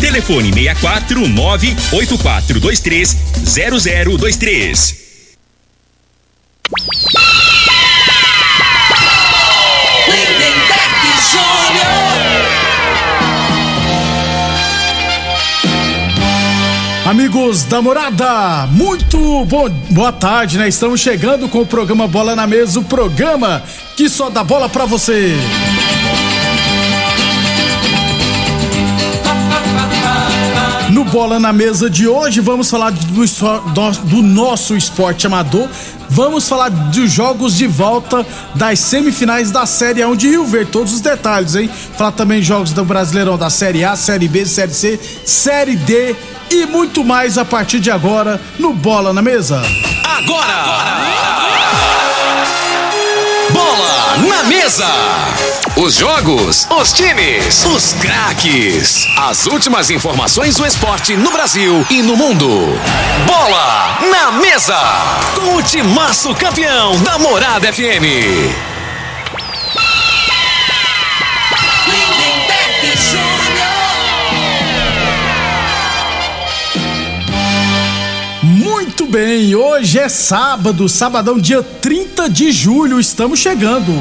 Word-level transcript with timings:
Telefone 0.00 0.52
64 0.52 1.26
98423 1.28 3.16
0023. 3.44 5.06
Lindenberg 10.06 11.06
Júnior. 11.30 11.86
Amigos 17.06 17.62
da 17.64 17.80
morada, 17.80 18.66
muito 18.70 19.44
bo- 19.44 19.68
boa 19.90 20.12
tarde, 20.12 20.58
né? 20.58 20.68
Estamos 20.68 21.00
chegando 21.00 21.48
com 21.48 21.60
o 21.60 21.66
programa 21.66 22.08
Bola 22.08 22.34
na 22.34 22.46
Mesa, 22.46 22.80
o 22.80 22.84
programa 22.84 23.62
que 23.96 24.08
só 24.08 24.28
dá 24.28 24.42
bola 24.42 24.68
pra 24.68 24.84
você. 24.86 25.34
Bola 31.10 31.38
na 31.38 31.52
Mesa 31.52 31.88
de 31.88 32.06
hoje, 32.08 32.40
vamos 32.40 32.68
falar 32.68 32.90
do, 32.90 33.24
do- 34.04 34.22
nosso 34.22 34.76
esporte 34.76 35.26
amador. 35.26 35.68
Vamos 36.08 36.48
falar 36.48 36.68
dos 36.68 37.10
jogos 37.10 37.56
de 37.56 37.66
volta 37.66 38.24
das 38.54 38.78
semifinais 38.80 39.50
da 39.50 39.66
Série 39.66 40.00
A1 40.00 40.16
de 40.16 40.28
Rio 40.28 40.44
Verde. 40.46 40.70
Todos 40.70 40.92
os 40.94 41.00
detalhes, 41.00 41.54
hein? 41.54 41.70
Falar 41.96 42.12
também 42.12 42.42
jogos 42.42 42.72
do 42.72 42.84
Brasileirão 42.84 43.36
da 43.38 43.50
Série 43.50 43.84
A, 43.84 43.96
Série 43.96 44.28
B, 44.28 44.44
Série 44.46 44.74
C, 44.74 45.00
Série 45.24 45.76
D 45.76 46.14
e 46.50 46.66
muito 46.66 47.04
mais 47.04 47.38
a 47.38 47.44
partir 47.44 47.80
de 47.80 47.90
agora 47.90 48.40
no 48.58 48.72
Bola 48.72 49.12
na 49.12 49.22
Mesa. 49.22 49.62
Bola 50.26 50.46
na 50.46 52.05
mesa. 54.46 54.86
Os 55.76 55.94
jogos, 55.94 56.66
os 56.70 56.92
times, 56.92 57.64
os 57.64 57.92
craques. 57.94 59.06
As 59.16 59.46
últimas 59.46 59.90
informações 59.90 60.56
do 60.56 60.64
esporte 60.64 61.16
no 61.16 61.30
Brasil 61.32 61.84
e 61.90 62.02
no 62.02 62.16
mundo. 62.16 62.48
Bola 63.26 63.98
na 64.10 64.32
mesa. 64.32 64.78
Com 65.34 65.56
o 65.56 65.62
timaço 65.62 66.34
campeão 66.34 66.96
da 67.02 67.18
Morada 67.18 67.72
FM. 67.72 68.76
Muito 78.42 79.06
bem, 79.06 79.54
hoje 79.54 79.98
é 79.98 80.08
sábado, 80.08 80.88
sabadão, 80.88 81.38
dia 81.38 81.62
30 81.62 82.28
de 82.30 82.50
julho, 82.52 82.98
estamos 82.98 83.38
chegando. 83.38 83.92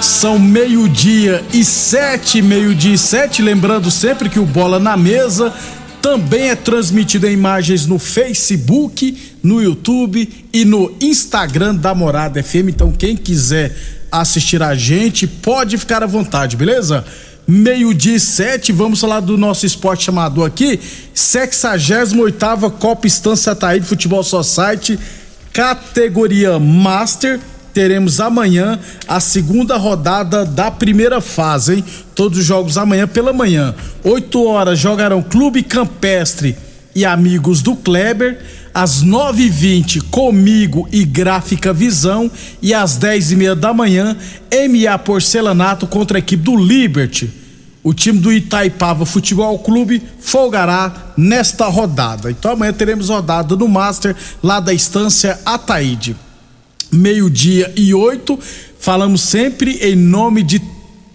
São 0.00 0.38
meio-dia 0.38 1.44
e 1.52 1.64
sete, 1.64 2.40
meio-dia 2.40 2.94
e 2.94 2.98
sete. 2.98 3.42
Lembrando 3.42 3.90
sempre 3.90 4.28
que 4.28 4.38
o 4.38 4.46
Bola 4.46 4.78
na 4.78 4.96
Mesa 4.96 5.52
também 6.00 6.50
é 6.50 6.54
transmitido 6.54 7.26
em 7.26 7.32
imagens 7.32 7.86
no 7.86 7.98
Facebook, 7.98 9.16
no 9.42 9.62
YouTube 9.62 10.46
e 10.52 10.64
no 10.64 10.96
Instagram 11.00 11.74
da 11.74 11.94
Morada 11.94 12.42
FM. 12.42 12.68
Então, 12.68 12.92
quem 12.92 13.16
quiser 13.16 13.76
assistir 14.10 14.62
a 14.62 14.74
gente, 14.74 15.26
pode 15.26 15.76
ficar 15.76 16.02
à 16.02 16.06
vontade, 16.06 16.56
beleza? 16.56 17.04
Meio-dia 17.48 18.16
e 18.16 18.20
sete, 18.20 18.72
vamos 18.72 19.00
falar 19.00 19.20
do 19.20 19.38
nosso 19.38 19.64
esporte 19.64 20.10
amador 20.10 20.46
aqui. 20.46 20.80
68 21.14 22.70
Copa 22.78 23.06
Estância 23.06 23.52
Ataíde 23.52 23.86
Futebol 23.86 24.24
Society, 24.24 24.98
categoria 25.52 26.58
Master 26.58 27.38
teremos 27.72 28.20
amanhã 28.20 28.80
a 29.06 29.20
segunda 29.20 29.76
rodada 29.76 30.46
da 30.46 30.70
primeira 30.70 31.20
fase, 31.20 31.74
hein? 31.74 31.84
Todos 32.14 32.38
os 32.38 32.44
jogos 32.44 32.78
amanhã 32.78 33.06
pela 33.06 33.34
manhã. 33.34 33.74
8 34.02 34.44
horas 34.44 34.78
jogarão 34.78 35.22
Clube 35.22 35.62
Campestre 35.62 36.56
e 36.94 37.04
amigos 37.04 37.60
do 37.60 37.76
Kleber. 37.76 38.40
Às 38.76 39.02
9h20, 39.02 40.02
comigo 40.10 40.86
e 40.92 41.02
Gráfica 41.02 41.72
Visão. 41.72 42.30
E 42.60 42.74
às 42.74 42.98
10h30 42.98 43.54
da 43.54 43.72
manhã, 43.72 44.14
MA 44.52 44.98
Porcelanato 44.98 45.86
contra 45.86 46.18
a 46.18 46.20
equipe 46.20 46.42
do 46.42 46.54
Liberty. 46.54 47.32
O 47.82 47.94
time 47.94 48.18
do 48.18 48.30
Itaipava 48.30 49.06
Futebol 49.06 49.58
Clube 49.60 50.02
folgará 50.20 51.14
nesta 51.16 51.68
rodada. 51.68 52.30
Então 52.30 52.50
amanhã 52.50 52.70
teremos 52.70 53.08
rodada 53.08 53.56
no 53.56 53.66
Master 53.66 54.14
lá 54.42 54.60
da 54.60 54.74
Estância 54.74 55.40
Ataíde 55.46 56.14
meio-dia 56.92 57.72
e 57.76 57.94
oito. 57.94 58.38
Falamos 58.78 59.22
sempre 59.22 59.78
em 59.82 59.96
nome 59.96 60.42
de 60.42 60.60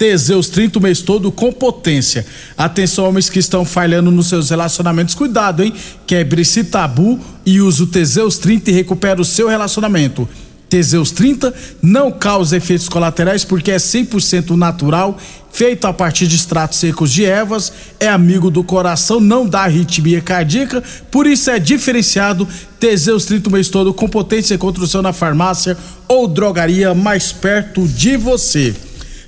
Teseus 0.02 0.50
30 0.50 0.80
o 0.80 0.82
mês 0.82 1.04
todo 1.04 1.32
com 1.32 1.54
potência. 1.54 2.26
Atenção, 2.58 3.08
homens 3.08 3.30
que 3.30 3.38
estão 3.38 3.64
falhando 3.64 4.10
nos 4.10 4.30
seus 4.30 4.50
relacionamentos, 4.50 5.14
cuidado, 5.14 5.62
hein? 5.62 5.72
Quebre 6.08 6.42
esse 6.42 6.64
tabu 6.64 7.20
e 7.46 7.62
use 7.62 7.84
o 7.84 7.86
Teseus 7.86 8.40
30 8.40 8.72
e 8.72 8.74
recupera 8.74 9.22
o 9.22 9.24
seu 9.24 9.48
relacionamento. 9.48 10.28
Teseus 10.68 11.12
30 11.12 11.54
não 11.84 12.12
causa 12.12 12.58
efeitos 12.58 12.90
colaterais 12.90 13.46
porque 13.46 13.70
é 13.70 13.76
100% 13.76 14.56
natural, 14.56 15.20
feito 15.52 15.86
a 15.86 15.94
partir 15.94 16.26
de 16.26 16.36
extratos 16.36 16.80
secos 16.80 17.12
de 17.12 17.24
ervas, 17.24 17.72
é 18.00 18.08
amigo 18.08 18.50
do 18.50 18.64
coração, 18.64 19.20
não 19.20 19.46
dá 19.46 19.66
arritmia 19.66 20.20
cardíaca, 20.20 20.82
por 21.12 21.28
isso 21.28 21.52
é 21.52 21.60
diferenciado. 21.60 22.48
Teseus 22.80 23.26
30 23.26 23.50
o 23.50 23.52
mês 23.52 23.70
todo 23.70 23.94
com 23.94 24.10
potência 24.10 24.58
contra 24.58 24.84
o 24.84 24.88
seu 24.88 25.04
na 25.04 25.14
farmácia 25.14 25.78
ou 26.08 26.28
drogaria 26.28 26.96
mais 26.96 27.32
perto 27.32 27.88
de 27.88 28.18
você. 28.18 28.74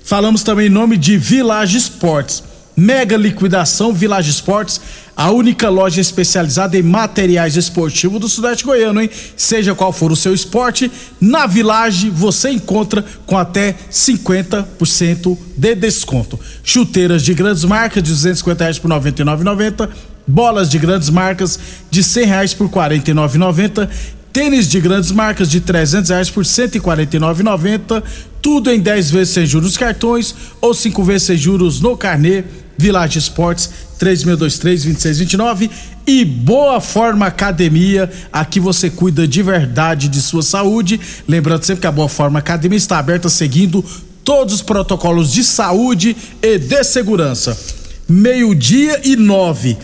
Falamos 0.03 0.43
também 0.43 0.67
em 0.67 0.69
nome 0.69 0.97
de 0.97 1.17
Village 1.17 1.77
Sports. 1.77 2.43
Mega 2.75 3.15
liquidação 3.15 3.93
Village 3.93 4.31
Sports, 4.31 4.81
a 5.15 5.29
única 5.29 5.69
loja 5.69 6.01
especializada 6.01 6.75
em 6.75 6.81
materiais 6.81 7.55
esportivos 7.55 8.19
do 8.19 8.27
Sudeste 8.27 8.65
Goiano, 8.65 8.99
hein? 8.99 9.09
Seja 9.37 9.75
qual 9.75 9.93
for 9.93 10.11
o 10.11 10.15
seu 10.15 10.33
esporte, 10.33 10.91
na 11.21 11.45
Village 11.45 12.09
você 12.09 12.49
encontra 12.49 13.05
com 13.27 13.37
até 13.37 13.75
50% 13.91 15.37
de 15.55 15.75
desconto. 15.75 16.39
Chuteiras 16.63 17.21
de 17.21 17.35
grandes 17.35 17.63
marcas 17.63 18.01
de 18.01 18.09
250 18.09 18.63
reais 18.63 18.79
por 18.79 18.89
99,90. 18.89 19.89
Bolas 20.25 20.67
de 20.67 20.79
grandes 20.79 21.09
marcas 21.11 21.59
de 21.91 22.01
100 22.01 22.25
reais 22.25 22.53
por 22.55 22.69
49,90. 22.69 23.87
Tênis 24.33 24.67
de 24.67 24.81
grandes 24.81 25.11
marcas 25.11 25.47
de 25.47 25.61
300 25.61 26.09
reais 26.09 26.29
por 26.31 26.43
149,90. 26.43 28.03
Tudo 28.41 28.71
em 28.71 28.79
10 28.79 29.11
vezes 29.11 29.33
sem 29.33 29.45
juros 29.45 29.77
cartões 29.77 30.33
ou 30.59 30.73
5 30.73 31.03
vezes 31.03 31.23
sem 31.23 31.37
juros 31.37 31.79
no 31.79 31.95
carnê 31.95 32.43
Village 32.75 33.19
Esportes 33.19 33.69
3623-2629 33.99 35.69
e 36.07 36.25
Boa 36.25 36.81
Forma 36.81 37.27
Academia. 37.27 38.11
Aqui 38.31 38.59
você 38.59 38.89
cuida 38.89 39.27
de 39.27 39.43
verdade 39.43 40.09
de 40.09 40.19
sua 40.19 40.41
saúde. 40.41 40.99
Lembrando 41.27 41.63
sempre 41.63 41.81
que 41.81 41.87
a 41.87 41.91
Boa 41.91 42.09
Forma 42.09 42.39
Academia 42.39 42.77
está 42.77 42.97
aberta 42.97 43.29
seguindo 43.29 43.85
todos 44.23 44.55
os 44.55 44.61
protocolos 44.63 45.31
de 45.31 45.43
saúde 45.43 46.17
e 46.41 46.57
de 46.57 46.83
segurança. 46.83 47.55
Meio-dia 48.09 48.99
e 49.03 49.15
nove. 49.15 49.77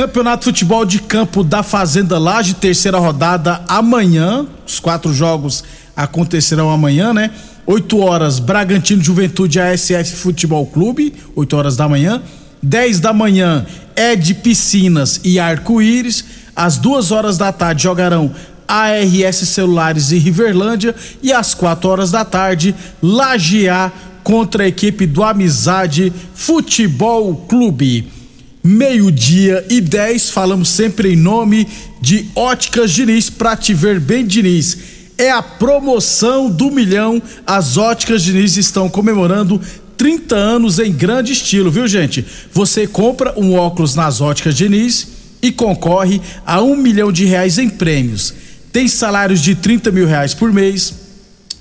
Campeonato 0.00 0.44
de 0.44 0.60
Futebol 0.60 0.86
de 0.86 0.98
Campo 0.98 1.44
da 1.44 1.62
Fazenda 1.62 2.18
Laje, 2.18 2.54
terceira 2.54 2.96
rodada 2.96 3.60
amanhã. 3.68 4.46
Os 4.66 4.80
quatro 4.80 5.12
jogos 5.12 5.62
acontecerão 5.94 6.70
amanhã, 6.70 7.12
né? 7.12 7.30
8 7.66 7.98
horas, 7.98 8.38
Bragantino 8.38 9.04
Juventude 9.04 9.60
ASF 9.60 10.16
Futebol 10.16 10.64
Clube, 10.64 11.12
8 11.36 11.54
horas 11.54 11.76
da 11.76 11.86
manhã. 11.86 12.22
10 12.62 12.98
da 12.98 13.12
manhã, 13.12 13.66
Ed 13.94 14.36
Piscinas 14.36 15.20
e 15.22 15.38
Arco-Íris. 15.38 16.24
Às 16.56 16.78
2 16.78 17.12
horas 17.12 17.36
da 17.36 17.52
tarde 17.52 17.82
jogarão 17.82 18.34
ARS 18.66 19.36
Celulares 19.36 20.12
e 20.12 20.16
Riverlândia. 20.16 20.94
E 21.22 21.30
às 21.30 21.52
4 21.52 21.90
horas 21.90 22.10
da 22.10 22.24
tarde, 22.24 22.74
Lajear 23.02 23.92
contra 24.24 24.64
a 24.64 24.66
equipe 24.66 25.04
do 25.04 25.22
Amizade 25.22 26.10
Futebol 26.34 27.36
Clube. 27.46 28.19
Meio-dia 28.62 29.64
e 29.70 29.80
10, 29.80 30.30
falamos 30.30 30.68
sempre 30.68 31.14
em 31.14 31.16
nome 31.16 31.66
de 31.98 32.26
Óticas 32.34 32.90
Diniz, 32.90 33.30
pra 33.30 33.56
te 33.56 33.72
ver 33.72 33.98
bem, 33.98 34.26
Diniz. 34.26 34.76
É 35.16 35.30
a 35.30 35.42
promoção 35.42 36.50
do 36.50 36.70
milhão. 36.70 37.22
As 37.46 37.78
Óticas 37.78 38.22
Diniz 38.22 38.58
estão 38.58 38.88
comemorando 38.88 39.58
30 39.96 40.36
anos 40.36 40.78
em 40.78 40.92
grande 40.92 41.32
estilo, 41.32 41.70
viu, 41.70 41.88
gente? 41.88 42.24
Você 42.52 42.86
compra 42.86 43.32
um 43.38 43.54
óculos 43.54 43.94
nas 43.94 44.20
Óticas 44.20 44.54
Diniz 44.54 45.08
e 45.42 45.50
concorre 45.50 46.20
a 46.44 46.60
um 46.60 46.76
milhão 46.76 47.10
de 47.10 47.24
reais 47.24 47.56
em 47.56 47.68
prêmios. 47.68 48.34
Tem 48.70 48.86
salários 48.88 49.40
de 49.40 49.54
30 49.54 49.90
mil 49.90 50.06
reais 50.06 50.34
por 50.34 50.52
mês 50.52 51.00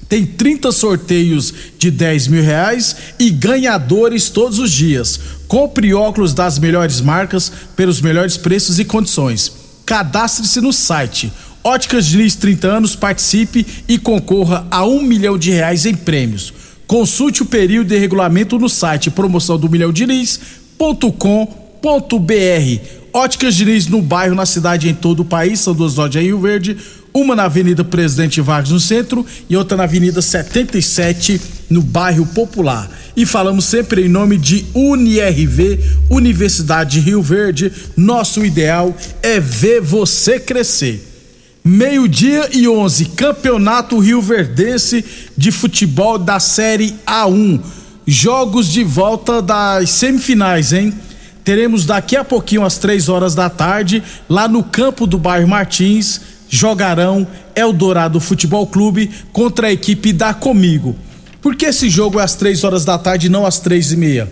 tem 0.09 0.25
30 0.25 0.71
sorteios 0.71 1.53
de 1.77 1.91
10 1.91 2.27
mil 2.29 2.43
reais 2.43 2.95
e 3.19 3.29
ganhadores 3.29 4.31
todos 4.31 4.57
os 4.57 4.71
dias. 4.71 5.19
Compre 5.49 5.95
óculos 5.95 6.35
das 6.35 6.59
melhores 6.59 7.01
marcas 7.01 7.51
pelos 7.75 8.01
melhores 8.01 8.37
preços 8.37 8.77
e 8.77 8.85
condições. 8.85 9.51
Cadastre-se 9.83 10.61
no 10.61 10.71
site. 10.71 11.33
Óticas 11.63 12.05
Diniz 12.05 12.35
30 12.35 12.67
anos, 12.67 12.95
participe 12.95 13.65
e 13.87 13.97
concorra 13.97 14.67
a 14.69 14.85
um 14.85 15.01
milhão 15.01 15.39
de 15.39 15.49
reais 15.49 15.87
em 15.87 15.95
prêmios. 15.95 16.53
Consulte 16.85 17.41
o 17.41 17.47
período 17.47 17.87
de 17.87 17.97
regulamento 17.97 18.59
no 18.59 18.69
site 18.69 19.09
promoção 19.09 19.57
do 19.57 19.67
milhão 19.67 19.91
Óticas 23.11 23.55
Diniz 23.55 23.87
no 23.87 24.03
bairro, 24.03 24.35
na 24.35 24.45
cidade 24.45 24.87
e 24.87 24.91
em 24.91 24.93
todo 24.93 25.21
o 25.21 25.25
país, 25.25 25.59
são 25.59 25.73
duas 25.73 25.95
lojas 25.95 26.21
em 26.21 26.27
Rio 26.27 26.39
Verde 26.39 26.77
uma 27.13 27.35
na 27.35 27.43
Avenida 27.43 27.83
Presidente 27.83 28.41
Vargas 28.41 28.71
no 28.71 28.79
centro 28.79 29.25
e 29.49 29.57
outra 29.57 29.77
na 29.77 29.83
Avenida 29.83 30.21
77 30.21 31.41
no 31.69 31.81
bairro 31.81 32.25
Popular. 32.27 32.89
E 33.15 33.25
falamos 33.25 33.65
sempre 33.65 34.05
em 34.05 34.09
nome 34.09 34.37
de 34.37 34.65
UniRV, 34.73 35.79
Universidade 36.09 36.99
de 36.99 37.09
Rio 37.09 37.21
Verde. 37.21 37.71
Nosso 37.97 38.45
ideal 38.45 38.95
é 39.21 39.39
ver 39.39 39.81
você 39.81 40.39
crescer. 40.39 41.05
Meio-dia 41.63 42.49
e 42.53 42.67
11, 42.67 43.05
Campeonato 43.05 43.99
Rio 43.99 44.21
Verdense 44.21 45.03
de 45.37 45.51
Futebol 45.51 46.17
da 46.17 46.39
Série 46.39 46.95
A1. 47.05 47.61
Jogos 48.07 48.71
de 48.71 48.83
volta 48.83 49.41
das 49.41 49.89
semifinais, 49.89 50.73
hein? 50.73 50.93
Teremos 51.43 51.85
daqui 51.85 52.15
a 52.15 52.23
pouquinho, 52.23 52.63
às 52.63 52.77
três 52.77 53.09
horas 53.09 53.35
da 53.35 53.49
tarde, 53.49 54.03
lá 54.29 54.47
no 54.47 54.63
campo 54.63 55.05
do 55.05 55.17
bairro 55.17 55.47
Martins, 55.47 56.21
jogarão 56.49 57.27
Eldorado 57.55 58.19
Futebol 58.19 58.65
Clube 58.67 59.09
contra 59.31 59.67
a 59.67 59.71
equipe 59.71 60.11
da 60.11 60.33
Comigo. 60.33 60.95
Por 61.41 61.55
que 61.55 61.67
esse 61.67 61.89
jogo 61.89 62.19
é 62.19 62.23
às 62.23 62.35
três 62.35 62.63
horas 62.63 62.83
da 62.83 62.97
tarde 62.97 63.27
e 63.27 63.29
não 63.29 63.45
às 63.45 63.59
três 63.59 63.91
e 63.91 63.97
meia? 63.97 64.29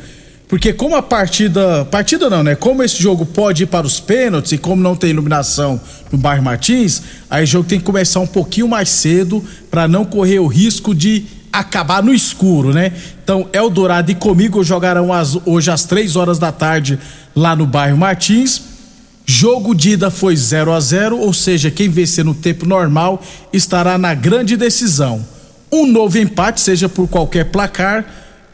Porque 0.47 0.71
como 0.73 0.95
a 0.95 1.01
partida, 1.01 1.85
partida 1.85 2.29
não, 2.29 2.41
né? 2.41 2.55
Como 2.55 2.81
esse 2.81 3.01
jogo 3.01 3.25
pode 3.25 3.63
ir 3.63 3.67
para 3.67 3.85
os 3.85 3.99
pênaltis 3.99 4.53
e 4.53 4.57
como 4.57 4.81
não 4.81 4.95
tem 4.95 5.09
iluminação 5.09 5.79
no 6.11 6.17
bairro 6.17 6.43
Martins, 6.43 7.01
aí 7.29 7.43
o 7.43 7.47
jogo 7.47 7.67
tem 7.67 7.79
que 7.79 7.85
começar 7.85 8.21
um 8.21 8.27
pouquinho 8.27 8.67
mais 8.67 8.89
cedo 8.89 9.43
para 9.69 9.87
não 9.87 10.05
correr 10.05 10.39
o 10.39 10.47
risco 10.47 10.95
de 10.95 11.25
acabar 11.51 12.01
no 12.01 12.13
escuro, 12.13 12.73
né? 12.73 12.93
Então, 13.23 13.49
Eldorado 13.51 14.09
e 14.09 14.15
Comigo 14.15 14.63
jogarão 14.63 15.11
as, 15.11 15.37
hoje 15.45 15.69
às 15.69 15.83
três 15.83 16.15
horas 16.15 16.39
da 16.39 16.51
tarde 16.51 16.97
lá 17.35 17.55
no 17.55 17.65
bairro 17.65 17.97
Martins 17.97 18.76
Jogo 19.29 19.75
de 19.75 19.89
ida 19.89 20.09
foi 20.09 20.37
0 20.37 20.71
a 20.71 20.79
0 20.79 21.19
ou 21.19 21.33
seja, 21.33 21.69
quem 21.69 21.89
vencer 21.89 22.23
no 22.23 22.33
tempo 22.33 22.65
normal 22.65 23.21
estará 23.51 23.97
na 23.97 24.13
grande 24.13 24.55
decisão. 24.55 25.23
Um 25.69 25.85
novo 25.85 26.17
empate, 26.17 26.61
seja 26.61 26.87
por 26.87 27.09
qualquer 27.09 27.51
placar, 27.51 28.05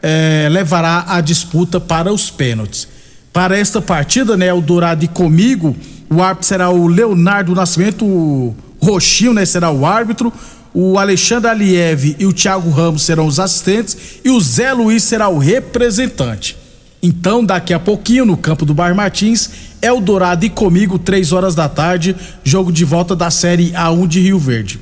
eh, 0.02 0.48
levará 0.50 1.04
a 1.06 1.20
disputa 1.20 1.78
para 1.78 2.12
os 2.12 2.28
pênaltis. 2.28 2.88
Para 3.32 3.56
esta 3.56 3.80
partida, 3.80 4.36
né, 4.36 4.52
o 4.52 4.60
Dourado 4.60 5.04
e 5.04 5.08
comigo, 5.08 5.76
o 6.10 6.20
árbitro 6.20 6.48
será 6.48 6.70
o 6.70 6.88
Leonardo 6.88 7.54
Nascimento, 7.54 8.04
o 8.04 8.56
Roxinho, 8.80 9.32
né, 9.32 9.44
será 9.44 9.70
o 9.70 9.86
árbitro. 9.86 10.32
O 10.74 10.98
Alexandre 10.98 11.48
Aliev 11.48 12.16
e 12.18 12.26
o 12.26 12.32
Thiago 12.32 12.68
Ramos 12.70 13.02
serão 13.02 13.28
os 13.28 13.38
assistentes 13.38 13.96
e 14.24 14.30
o 14.30 14.40
Zé 14.40 14.72
Luiz 14.72 15.04
será 15.04 15.28
o 15.28 15.38
representante. 15.38 16.63
Então, 17.06 17.44
daqui 17.44 17.74
a 17.74 17.78
pouquinho, 17.78 18.24
no 18.24 18.34
campo 18.34 18.64
do 18.64 18.72
Bar 18.72 18.94
Martins, 18.94 19.50
Eldorado 19.82 20.46
e 20.46 20.48
comigo, 20.48 20.98
três 20.98 21.34
horas 21.34 21.54
da 21.54 21.68
tarde, 21.68 22.16
jogo 22.42 22.72
de 22.72 22.82
volta 22.82 23.14
da 23.14 23.30
Série 23.30 23.72
A1 23.72 24.08
de 24.08 24.20
Rio 24.20 24.38
Verde. 24.38 24.80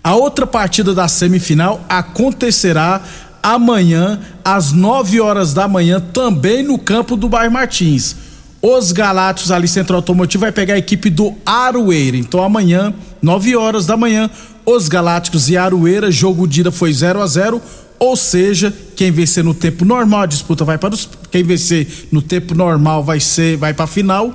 A 0.00 0.14
outra 0.14 0.46
partida 0.46 0.94
da 0.94 1.08
semifinal 1.08 1.84
acontecerá 1.88 3.02
amanhã, 3.42 4.20
às 4.44 4.70
9 4.70 5.20
horas 5.20 5.52
da 5.52 5.66
manhã, 5.66 6.00
também 6.00 6.62
no 6.62 6.78
campo 6.78 7.16
do 7.16 7.28
Bar 7.28 7.50
Martins. 7.50 8.14
Os 8.62 8.92
Galácticos 8.92 9.50
ali, 9.50 9.66
Centro 9.66 9.96
Automotivo, 9.96 10.42
vai 10.42 10.52
pegar 10.52 10.74
a 10.74 10.78
equipe 10.78 11.10
do 11.10 11.34
Aroeira. 11.44 12.16
Então 12.16 12.44
amanhã, 12.44 12.94
9 13.20 13.56
horas 13.56 13.86
da 13.86 13.96
manhã, 13.96 14.30
os 14.64 14.86
Galácticos 14.86 15.50
e 15.50 15.56
Aroeira, 15.56 16.12
jogo 16.12 16.46
de 16.46 16.60
ida 16.60 16.70
foi 16.70 16.92
0 16.92 17.20
a 17.20 17.26
0 17.26 17.60
ou 17.98 18.16
seja, 18.16 18.72
quem 18.94 19.10
vencer 19.10 19.42
no 19.42 19.54
tempo 19.54 19.84
normal 19.84 20.22
a 20.22 20.26
disputa 20.26 20.64
vai 20.64 20.78
para 20.78 20.94
os 20.94 21.08
quem 21.30 21.42
vencer 21.42 22.08
no 22.10 22.22
tempo 22.22 22.54
normal 22.54 23.02
vai 23.02 23.20
ser 23.20 23.56
vai 23.56 23.74
para 23.74 23.84
a 23.84 23.88
final, 23.88 24.32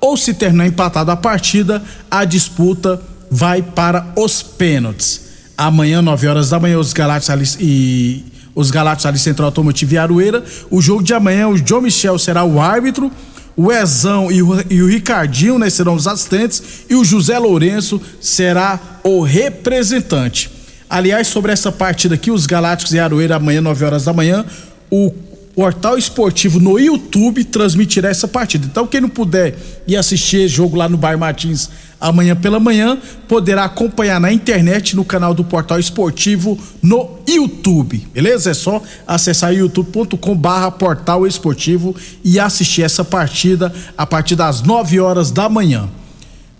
ou 0.00 0.16
se 0.16 0.32
terminar 0.32 0.66
empatado 0.66 1.10
a 1.10 1.16
partida, 1.16 1.82
a 2.10 2.24
disputa 2.24 3.00
vai 3.30 3.62
para 3.62 4.12
os 4.16 4.42
pênaltis. 4.42 5.28
Amanhã, 5.56 6.00
9 6.00 6.26
horas 6.26 6.48
da 6.48 6.58
manhã, 6.58 6.78
os 6.78 6.92
Galácticos 6.92 7.58
e 7.60 8.24
os 8.54 8.70
Galácticos 8.70 9.06
ali 9.06 9.18
Central 9.18 9.46
Automotivo 9.46 9.94
e 9.94 9.98
Aroeira. 9.98 10.42
O 10.70 10.80
jogo 10.80 11.02
de 11.02 11.12
amanhã, 11.12 11.48
o 11.48 11.56
João 11.56 11.82
Michel 11.82 12.18
será 12.18 12.44
o 12.44 12.58
árbitro, 12.58 13.12
o 13.54 13.70
Ezão 13.70 14.32
e 14.32 14.42
o, 14.42 14.64
e 14.70 14.82
o 14.82 14.88
Ricardinho 14.88 15.58
né, 15.58 15.68
serão 15.68 15.94
os 15.94 16.06
assistentes 16.06 16.62
e 16.88 16.94
o 16.94 17.04
José 17.04 17.38
Lourenço 17.38 18.00
será 18.20 18.80
o 19.04 19.22
representante. 19.22 20.59
Aliás, 20.90 21.28
sobre 21.28 21.52
essa 21.52 21.70
partida 21.70 22.16
aqui, 22.16 22.32
os 22.32 22.46
Galácticos 22.46 22.92
e 22.92 22.98
Aroeira, 22.98 23.36
amanhã, 23.36 23.60
9 23.60 23.84
horas 23.84 24.04
da 24.04 24.12
manhã, 24.12 24.44
o 24.90 25.14
portal 25.54 25.96
esportivo 25.96 26.58
no 26.58 26.80
YouTube 26.80 27.44
transmitirá 27.44 28.08
essa 28.08 28.26
partida. 28.26 28.66
Então, 28.66 28.88
quem 28.88 29.00
não 29.00 29.08
puder 29.08 29.56
ir 29.86 29.96
assistir 29.96 30.48
jogo 30.48 30.76
lá 30.76 30.88
no 30.88 30.96
Bar 30.96 31.16
Martins 31.16 31.70
amanhã 32.00 32.34
pela 32.34 32.58
manhã, 32.58 32.98
poderá 33.28 33.66
acompanhar 33.66 34.18
na 34.18 34.32
internet 34.32 34.96
no 34.96 35.04
canal 35.04 35.32
do 35.32 35.44
portal 35.44 35.78
esportivo 35.78 36.58
no 36.82 37.18
YouTube. 37.28 38.08
Beleza? 38.12 38.50
É 38.50 38.54
só 38.54 38.82
acessar 39.06 39.52
youtube.com/barra 39.52 40.72
portal 40.72 41.24
esportivo 41.24 41.94
e 42.24 42.40
assistir 42.40 42.82
essa 42.82 43.04
partida 43.04 43.72
a 43.96 44.06
partir 44.06 44.34
das 44.34 44.62
9 44.62 44.98
horas 44.98 45.30
da 45.30 45.48
manhã. 45.48 45.88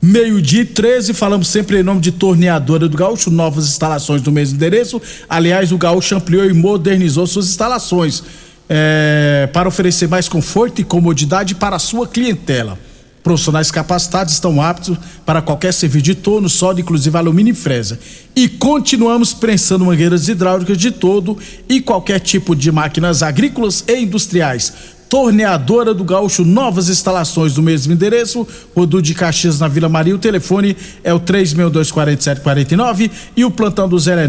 Meio-dia 0.03 0.65
13, 0.65 1.13
falamos 1.13 1.49
sempre 1.49 1.79
em 1.79 1.83
nome 1.83 2.01
de 2.01 2.11
Torneadora 2.11 2.89
do 2.89 2.97
Gaúcho, 2.97 3.31
novas 3.31 3.67
instalações 3.67 4.23
do 4.23 4.33
mesmo 4.33 4.57
endereço. 4.57 5.01
Aliás, 5.29 5.73
o 5.73 5.77
Gaúcho 5.77 6.17
ampliou 6.17 6.47
e 6.47 6.55
modernizou 6.55 7.27
suas 7.27 7.51
instalações 7.51 8.23
é, 8.67 9.47
para 9.53 9.69
oferecer 9.69 10.09
mais 10.09 10.27
conforto 10.27 10.81
e 10.81 10.85
comodidade 10.85 11.55
para 11.55 11.77
a 11.77 11.79
sua 11.79 12.09
clientela. 12.09 12.79
Profissionais 13.23 13.71
capacitados 13.71 14.33
estão 14.33 14.63
aptos 14.63 14.97
para 15.27 15.43
qualquer 15.43 15.75
serviço 15.75 16.05
de 16.05 16.15
torno, 16.15 16.49
sólido, 16.49 16.81
inclusive 16.81 17.19
alumínio 17.19 17.51
e 17.51 17.55
fresa. 17.55 17.99
E 18.35 18.49
continuamos 18.49 19.35
prensando 19.35 19.85
mangueiras 19.85 20.29
hidráulicas 20.29 20.79
de 20.79 20.93
todo 20.93 21.37
e 21.69 21.79
qualquer 21.79 22.21
tipo 22.21 22.57
de 22.57 22.73
máquinas 22.73 23.23
agrícolas 23.23 23.85
e 23.87 23.97
industriais 23.97 24.73
Torneadora 25.11 25.93
do 25.93 26.05
Gaúcho, 26.05 26.45
novas 26.45 26.89
instalações 26.89 27.53
do 27.53 27.63
mesmo 27.63 27.93
endereço, 27.93 28.47
Rodu 28.77 29.03
de 29.03 29.13
Caxias 29.13 29.59
na 29.59 29.67
Vila 29.67 29.89
Maria. 29.89 30.15
O 30.15 30.19
telefone 30.19 30.77
é 31.03 31.13
o 31.13 31.19
3624749 31.19 33.11
e 33.37 33.45
o 33.45 33.51
plantão 33.51 33.89
do 33.89 33.99
zero 33.99 34.21
é 34.21 34.29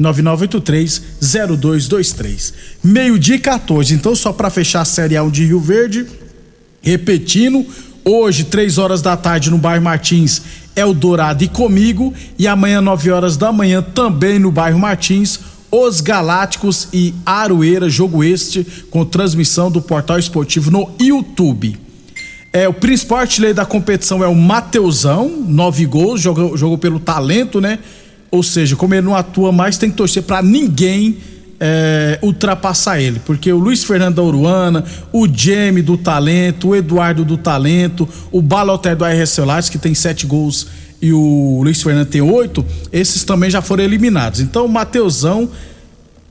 999830223. 0.00 2.54
Meio-dia 2.82 3.36
e 3.36 3.38
14. 3.38 3.92
Então, 3.92 4.16
só 4.16 4.32
para 4.32 4.48
fechar 4.48 4.80
a 4.80 4.86
Série 4.86 5.14
A 5.14 5.22
de 5.24 5.44
Rio 5.44 5.60
Verde, 5.60 6.06
repetindo, 6.80 7.66
hoje, 8.02 8.44
3 8.44 8.78
horas 8.78 9.02
da 9.02 9.14
tarde, 9.14 9.50
no 9.50 9.58
bairro 9.58 9.84
Martins, 9.84 10.40
é 10.74 10.86
o 10.86 10.94
Dourado 10.94 11.44
e 11.44 11.48
comigo, 11.48 12.14
e 12.38 12.48
amanhã, 12.48 12.80
9 12.80 13.10
horas 13.10 13.36
da 13.36 13.52
manhã, 13.52 13.82
também 13.82 14.38
no 14.38 14.50
bairro 14.50 14.78
Martins, 14.78 15.38
os 15.70 16.00
Galácticos 16.00 16.88
e 16.92 17.14
Aroeira, 17.24 17.88
jogo 17.88 18.24
este 18.24 18.66
com 18.90 19.04
transmissão 19.04 19.70
do 19.70 19.80
portal 19.80 20.18
esportivo 20.18 20.70
no 20.70 20.90
YouTube. 21.00 21.78
É, 22.52 22.66
o 22.66 22.72
principal 22.72 23.18
artilheiro 23.18 23.54
da 23.54 23.66
competição 23.66 24.24
é 24.24 24.26
o 24.26 24.34
Mateusão, 24.34 25.28
nove 25.46 25.84
gols, 25.84 26.20
jogou, 26.20 26.56
jogou 26.56 26.78
pelo 26.78 26.98
talento, 26.98 27.60
né? 27.60 27.78
Ou 28.30 28.42
seja, 28.42 28.76
como 28.76 28.94
ele 28.94 29.02
não 29.02 29.14
atua 29.14 29.52
mais, 29.52 29.76
tem 29.76 29.90
que 29.90 29.96
torcer 29.96 30.22
para 30.22 30.42
ninguém 30.42 31.18
é, 31.60 32.18
ultrapassar 32.22 33.00
ele, 33.00 33.20
porque 33.24 33.52
o 33.52 33.58
Luiz 33.58 33.82
Fernando 33.84 34.16
da 34.16 34.22
Uruana, 34.22 34.84
o 35.12 35.26
Jamie 35.26 35.82
do 35.82 35.96
Talento, 35.96 36.68
o 36.68 36.76
Eduardo 36.76 37.24
do 37.24 37.36
Talento, 37.36 38.08
o 38.30 38.40
Baloté 38.40 38.94
do 38.94 39.04
RS 39.04 39.30
Celulares, 39.30 39.68
que 39.68 39.78
tem 39.78 39.94
sete 39.94 40.26
gols 40.26 40.68
e 41.00 41.12
o 41.12 41.60
Luiz 41.62 41.80
Fernando 41.82 42.08
tem 42.08 42.20
oito, 42.20 42.64
esses 42.92 43.24
também 43.24 43.50
já 43.50 43.62
foram 43.62 43.84
eliminados. 43.84 44.40
Então 44.40 44.66
o 44.66 44.68
Mateusão 44.68 45.48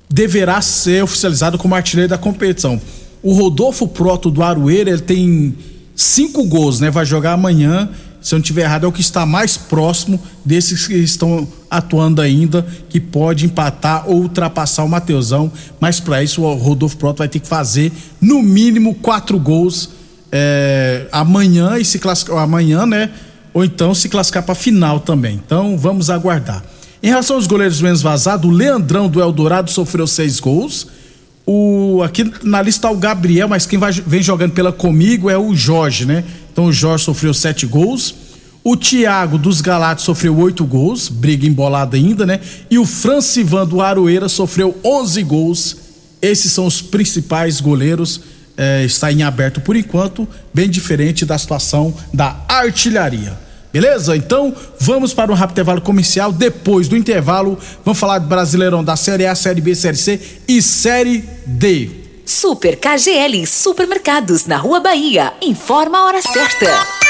deverá 0.09 0.61
ser 0.61 1.03
oficializado 1.03 1.57
como 1.57 1.75
artilheiro 1.75 2.09
da 2.09 2.17
competição. 2.17 2.79
O 3.21 3.33
Rodolfo 3.33 3.87
Proto 3.87 4.29
do 4.29 4.43
Aroeira, 4.43 4.89
ele 4.89 5.01
tem 5.01 5.55
cinco 5.95 6.43
gols, 6.45 6.79
né? 6.79 6.89
Vai 6.89 7.05
jogar 7.05 7.33
amanhã. 7.33 7.89
Se 8.21 8.33
eu 8.33 8.37
não 8.37 8.41
estiver 8.41 8.63
errado, 8.63 8.85
é 8.85 8.89
o 8.89 8.91
que 8.91 9.01
está 9.01 9.25
mais 9.25 9.55
próximo 9.57 10.19
desses 10.43 10.85
que 10.85 10.95
estão 10.95 11.47
atuando 11.69 12.21
ainda, 12.21 12.65
que 12.89 12.99
pode 12.99 13.45
empatar 13.45 14.03
ou 14.07 14.21
ultrapassar 14.21 14.83
o 14.83 14.89
Mateusão. 14.89 15.51
Mas 15.79 15.99
para 15.99 16.21
isso, 16.23 16.41
o 16.41 16.53
Rodolfo 16.55 16.97
Proto 16.97 17.19
vai 17.19 17.29
ter 17.29 17.39
que 17.39 17.47
fazer 17.47 17.91
no 18.19 18.41
mínimo 18.41 18.95
quatro 18.95 19.39
gols 19.39 19.89
é, 20.31 21.07
amanhã 21.11 21.77
e 21.77 21.85
se 21.85 21.99
classificar 21.99 22.39
amanhã, 22.39 22.85
né? 22.85 23.11
Ou 23.57 23.65
então 23.65 23.91
se 23.95 24.07
classificar 24.07 24.43
para 24.43 24.53
final 24.53 24.99
também. 24.99 25.41
Então 25.43 25.79
vamos 25.79 26.11
aguardar. 26.11 26.63
Em 27.01 27.07
relação 27.07 27.37
aos 27.37 27.47
goleiros 27.47 27.81
menos 27.81 28.03
vazados, 28.03 28.47
o 28.47 28.53
Leandrão 28.53 29.09
do 29.09 29.19
Eldorado 29.19 29.71
sofreu 29.71 30.05
seis 30.05 30.39
gols. 30.39 30.85
O, 31.43 32.03
aqui 32.03 32.31
na 32.43 32.61
lista 32.61 32.87
está 32.87 32.91
o 32.91 32.97
Gabriel, 32.97 33.47
mas 33.47 33.65
quem 33.65 33.79
vai, 33.79 33.91
vem 33.91 34.21
jogando 34.21 34.51
pela 34.51 34.71
comigo 34.71 35.27
é 35.27 35.39
o 35.39 35.55
Jorge, 35.55 36.05
né? 36.05 36.23
Então 36.53 36.65
o 36.65 36.71
Jorge 36.71 37.03
sofreu 37.03 37.33
sete 37.33 37.65
gols. 37.65 38.13
O 38.63 38.77
Thiago 38.77 39.39
dos 39.39 39.59
Galatos 39.59 40.05
sofreu 40.05 40.37
oito 40.37 40.63
gols, 40.63 41.09
briga 41.09 41.47
embolada 41.47 41.97
ainda, 41.97 42.27
né? 42.27 42.39
E 42.69 42.77
o 42.77 42.85
Francivan 42.85 43.65
do 43.65 43.81
Aroeira 43.81 44.29
sofreu 44.29 44.77
onze 44.83 45.23
gols. 45.23 45.77
Esses 46.21 46.51
são 46.51 46.67
os 46.67 46.79
principais 46.79 47.59
goleiros. 47.59 48.21
É, 48.55 48.85
está 48.85 49.11
em 49.11 49.23
aberto 49.23 49.59
por 49.61 49.75
enquanto, 49.75 50.27
bem 50.53 50.69
diferente 50.69 51.25
da 51.25 51.39
situação 51.39 51.91
da 52.13 52.35
artilharia. 52.47 53.46
Beleza? 53.71 54.15
Então, 54.15 54.55
vamos 54.79 55.13
para 55.13 55.31
um 55.31 55.35
rápido 55.35 55.55
intervalo 55.55 55.81
comercial. 55.81 56.31
Depois 56.31 56.87
do 56.87 56.95
intervalo, 56.95 57.57
vamos 57.83 57.99
falar 57.99 58.19
do 58.19 58.27
Brasileirão 58.27 58.83
da 58.83 58.95
Série 58.95 59.25
A, 59.25 59.35
Série 59.35 59.61
B, 59.61 59.75
Série 59.75 59.97
C 59.97 60.19
e 60.47 60.61
Série 60.61 61.23
D. 61.45 61.89
Super 62.25 62.77
KGL 62.77 63.45
Supermercados 63.45 64.45
na 64.45 64.57
Rua 64.57 64.79
Bahia. 64.79 65.33
Informa 65.41 65.99
a 65.99 66.05
hora 66.05 66.21
certa. 66.21 67.06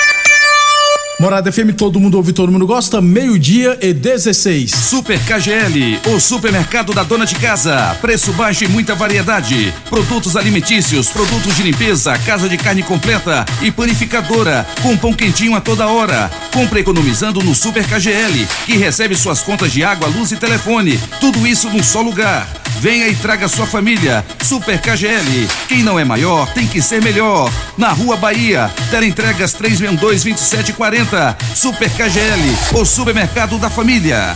Morada 1.20 1.52
FM, 1.52 1.74
todo 1.76 2.00
mundo 2.00 2.16
ouve, 2.16 2.32
todo 2.32 2.52
mundo 2.52 2.68
gosta. 2.68 3.02
Meio-dia 3.02 3.76
e 3.82 3.92
16. 3.92 4.70
Super 4.70 5.20
KGL, 5.20 6.00
o 6.14 6.20
supermercado 6.20 6.94
da 6.94 7.02
dona 7.02 7.26
de 7.26 7.34
casa. 7.34 7.98
Preço 8.00 8.32
baixo 8.34 8.66
e 8.66 8.68
muita 8.68 8.94
variedade. 8.94 9.74
Produtos 9.90 10.36
alimentícios, 10.36 11.10
produtos 11.10 11.56
de 11.56 11.64
limpeza, 11.64 12.16
casa 12.20 12.48
de 12.48 12.56
carne 12.56 12.84
completa 12.84 13.46
e 13.64 13.72
panificadora. 13.72 14.64
Com 14.84 14.96
pão 14.96 15.12
quentinho 15.12 15.56
a 15.56 15.62
toda 15.62 15.88
hora. 15.88 16.30
Compre 16.54 16.82
economizando 16.82 17.42
no 17.42 17.56
Super 17.56 17.88
KGL, 17.88 18.48
que 18.68 18.78
recebe 18.78 19.16
suas 19.16 19.42
contas 19.42 19.72
de 19.72 19.84
água, 19.84 20.08
luz 20.08 20.32
e 20.32 20.38
telefone. 20.38 21.00
Tudo 21.20 21.48
isso 21.48 21.68
num 21.68 21.82
só 21.82 22.00
lugar. 22.00 22.48
Venha 22.80 23.08
e 23.08 23.16
traga 23.16 23.48
sua 23.48 23.66
família. 23.66 24.24
Super 24.44 24.80
KGL. 24.80 25.48
Quem 25.68 25.82
não 25.82 25.98
é 25.98 26.06
maior 26.06 26.48
tem 26.54 26.68
que 26.68 26.80
ser 26.80 27.02
melhor. 27.02 27.52
Na 27.76 27.90
Rua 27.90 28.16
Bahia, 28.16 28.70
entregas 29.04 29.54
362 29.54 30.24
2740 30.24 31.07
Super 31.56 31.90
KGL, 31.90 32.80
o 32.80 32.86
supermercado 32.86 33.58
da 33.58 33.70
família. 33.70 34.36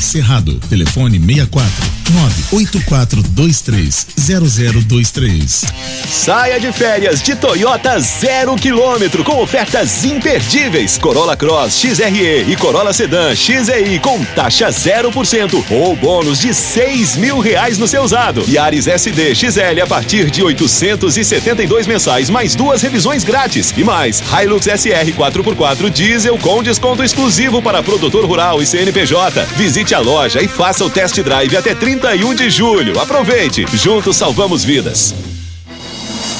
Cerrado. 0.00 0.54
Telefone 0.68 1.18
64 1.18 1.72
98423 2.12 4.06
0023. 4.16 5.64
Saia 6.10 6.60
de 6.60 6.72
férias 6.72 7.22
de 7.22 7.34
Toyota 7.34 7.98
zero 8.00 8.56
quilômetro 8.56 9.24
com 9.24 9.42
ofertas 9.42 10.04
imperdíveis. 10.04 10.98
Corolla 10.98 11.36
Cross 11.36 11.80
XRE 11.80 12.44
e 12.48 12.56
Corolla 12.56 12.92
Sedan 12.92 13.34
XEI 13.34 13.98
com 14.00 14.22
taxa 14.36 14.68
0% 14.68 15.64
ou 15.70 15.96
bônus 15.96 16.38
de 16.40 16.52
seis 16.54 17.16
mil 17.16 17.38
reais 17.38 17.78
no 17.78 17.88
seu 17.88 18.02
usado. 18.02 18.44
Yaris 18.48 18.86
SD 18.86 19.34
XL 19.34 19.80
a 19.82 19.86
partir 19.86 20.30
de 20.30 20.42
872 20.42 21.86
mensais 21.86 22.28
mais 22.30 22.54
duas 22.54 22.82
revisões 22.82 23.24
grátis 23.24 23.72
e 23.76 23.82
mais 23.82 24.22
Hilux 24.32 24.66
SR 24.66 25.12
4x4 25.16 25.90
diesel 25.90 26.38
com 26.38 26.62
desconto 26.62 27.02
exclusivo 27.02 27.62
para 27.62 27.82
produtor 27.82 28.24
rural 28.26 28.62
e 28.62 28.66
CNPJ. 28.66 29.43
Visite 29.56 29.94
a 29.94 30.00
loja 30.00 30.42
e 30.42 30.48
faça 30.48 30.84
o 30.84 30.90
test 30.90 31.20
drive 31.22 31.56
até 31.56 31.74
31 31.74 32.34
de 32.34 32.50
julho. 32.50 32.98
Aproveite! 32.98 33.64
Juntos 33.74 34.16
salvamos 34.16 34.64
vidas. 34.64 35.14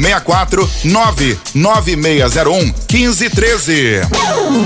64 0.00 0.68
99601 0.84 2.74
1513. 2.88 4.00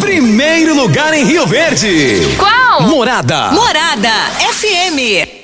Primeiro 0.01 0.75
lugar 0.75 1.13
em 1.13 1.25
Rio 1.25 1.47
Verde. 1.47 2.21
Qual? 2.39 2.83
Morada. 2.83 3.51
Morada 3.53 4.11
FM. 4.53 5.44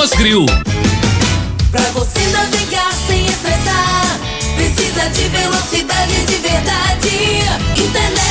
Grill. 0.09 0.47
Pra 1.69 1.83
você 1.93 2.19
navegar 2.31 2.91
sem 3.05 3.23
estressar, 3.23 4.19
precisa 4.55 5.07
de 5.11 5.29
velocidade 5.29 6.25
de 6.25 6.35
verdade. 6.37 7.43
Internet 7.77 8.30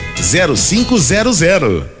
0500. 0.15 2.00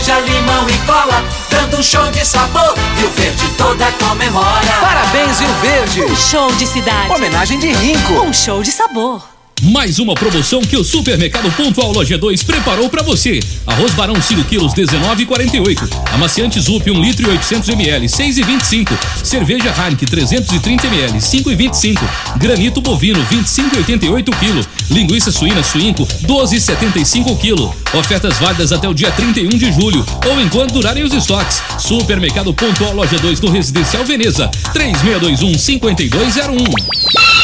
laranja, 0.00 0.20
limão 0.20 0.68
e 0.68 0.78
cola, 0.86 1.24
dando 1.50 1.78
um 1.78 1.82
show 1.82 2.10
de 2.10 2.24
sabor. 2.24 2.74
Rio 2.96 3.10
Verde 3.10 3.48
toda 3.56 3.90
comemora. 3.92 4.72
Parabéns, 4.80 5.40
Rio 5.40 5.54
Verde. 5.60 6.02
Um 6.02 6.16
show 6.16 6.50
de 6.52 6.66
cidade. 6.66 7.12
Homenagem 7.12 7.58
de 7.58 7.72
Rinco. 7.72 8.14
Um 8.14 8.32
show 8.32 8.62
de 8.62 8.72
sabor. 8.72 9.22
Mais 9.62 9.98
uma 9.98 10.14
promoção 10.14 10.62
que 10.62 10.76
o 10.76 10.82
Supermercado 10.82 11.52
Pontual 11.52 11.92
Loja 11.92 12.16
2 12.16 12.42
preparou 12.42 12.88
para 12.88 13.02
você. 13.02 13.40
Arroz 13.66 13.92
Barão 13.92 14.20
5 14.20 14.44
quilos 14.44 14.72
19,48. 14.72 15.86
Amaciante 16.14 16.58
Zup 16.58 16.90
1 16.90 17.02
litro 17.02 17.28
e 17.28 17.30
800 17.30 17.68
ml 17.68 18.06
6,25. 18.06 18.98
Cerveja 19.22 19.68
Heineken 19.76 20.08
330 20.08 20.86
ml 20.86 21.18
5,25. 21.18 21.98
Granito 22.38 22.80
bovino 22.80 23.22
25,88 23.26 24.24
kg. 24.30 24.66
Linguiça 24.90 25.30
suína 25.30 25.62
Suinco 25.62 26.06
12,75 26.24 27.36
kg. 27.38 27.98
Ofertas 27.98 28.38
válidas 28.38 28.72
até 28.72 28.88
o 28.88 28.94
dia 28.94 29.10
31 29.12 29.50
de 29.50 29.70
julho 29.72 30.04
ou 30.26 30.40
enquanto 30.40 30.72
durarem 30.72 31.04
os 31.04 31.12
estoques. 31.12 31.62
Supermercado 31.78 32.54
Pontual 32.54 32.94
Loja 32.94 33.18
2 33.18 33.40
no 33.42 33.50
Residencial 33.50 34.06
Veneza 34.06 34.48
3621 34.72 35.58
5201. 35.58 37.39